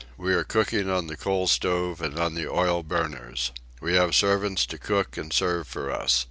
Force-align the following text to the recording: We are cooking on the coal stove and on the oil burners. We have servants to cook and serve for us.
We 0.17 0.33
are 0.33 0.43
cooking 0.43 0.89
on 0.89 1.05
the 1.05 1.15
coal 1.15 1.45
stove 1.45 2.01
and 2.01 2.17
on 2.17 2.33
the 2.33 2.49
oil 2.51 2.81
burners. 2.81 3.51
We 3.79 3.93
have 3.93 4.15
servants 4.15 4.65
to 4.65 4.79
cook 4.79 5.15
and 5.15 5.31
serve 5.31 5.67
for 5.67 5.91
us. 5.91 6.19